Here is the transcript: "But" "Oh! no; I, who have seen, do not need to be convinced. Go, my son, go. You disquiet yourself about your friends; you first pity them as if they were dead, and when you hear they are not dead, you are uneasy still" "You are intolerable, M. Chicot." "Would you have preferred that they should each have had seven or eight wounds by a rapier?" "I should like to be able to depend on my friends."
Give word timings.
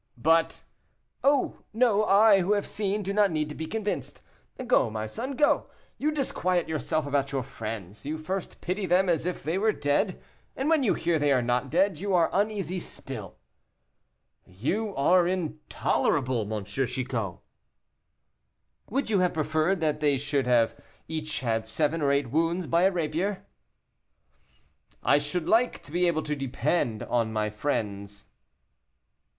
"But" 0.17 0.63
"Oh! 1.23 1.59
no; 1.73 2.05
I, 2.05 2.41
who 2.41 2.53
have 2.53 2.65
seen, 2.65 3.03
do 3.03 3.13
not 3.13 3.29
need 3.29 3.49
to 3.49 3.53
be 3.55 3.67
convinced. 3.67 4.23
Go, 4.65 4.89
my 4.89 5.05
son, 5.05 5.33
go. 5.35 5.67
You 5.99 6.09
disquiet 6.11 6.67
yourself 6.67 7.05
about 7.05 7.31
your 7.31 7.43
friends; 7.43 8.03
you 8.03 8.17
first 8.17 8.61
pity 8.61 8.87
them 8.87 9.07
as 9.09 9.27
if 9.27 9.43
they 9.43 9.59
were 9.59 9.71
dead, 9.71 10.19
and 10.55 10.71
when 10.71 10.81
you 10.81 10.95
hear 10.95 11.19
they 11.19 11.31
are 11.31 11.43
not 11.43 11.69
dead, 11.69 11.99
you 11.99 12.15
are 12.15 12.31
uneasy 12.33 12.79
still" 12.79 13.37
"You 14.63 14.95
are 14.95 15.27
intolerable, 15.27 16.51
M. 16.51 16.63
Chicot." 16.65 17.35
"Would 18.89 19.11
you 19.11 19.19
have 19.19 19.35
preferred 19.35 19.81
that 19.81 19.99
they 19.99 20.17
should 20.17 20.47
each 21.07 21.41
have 21.41 21.51
had 21.57 21.67
seven 21.67 22.01
or 22.01 22.11
eight 22.11 22.31
wounds 22.31 22.65
by 22.65 22.85
a 22.85 22.91
rapier?" 22.91 23.45
"I 25.03 25.19
should 25.19 25.47
like 25.47 25.83
to 25.83 25.91
be 25.91 26.07
able 26.07 26.23
to 26.23 26.35
depend 26.35 27.03
on 27.03 27.31
my 27.31 27.51
friends." 27.51 28.25